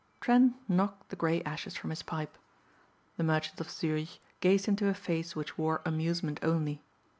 Trent 0.19 0.55
knocked 0.67 1.09
the 1.09 1.15
gray 1.15 1.43
ashes 1.43 1.77
from 1.77 1.91
his 1.91 2.01
pipe. 2.01 2.35
The 3.17 3.23
merchant 3.23 3.61
of 3.61 3.69
Zurich 3.69 4.17
gazed 4.39 4.67
into 4.67 4.87
a 4.87 4.95
face 4.95 5.35
which 5.35 5.59
wore 5.59 5.83
amusement 5.85 6.39
only. 6.41 6.81